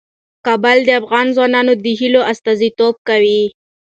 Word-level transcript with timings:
کابل 0.45 0.77
د 0.83 0.89
افغان 1.01 1.27
ځوانانو 1.35 1.73
د 1.83 1.85
هیلو 1.99 2.21
استازیتوب 2.31 2.95
کوي. 3.07 3.41